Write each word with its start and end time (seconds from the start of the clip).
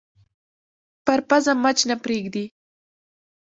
پر 1.05 1.19
پزه 1.29 1.53
مچ 1.63 1.79
نه 1.89 1.95
پرېږدي 2.03 2.45